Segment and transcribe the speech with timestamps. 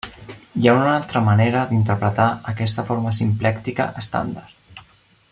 [0.59, 4.85] Hi ha una altra manera d'interpretar aquesta forma simplèctica estàndard.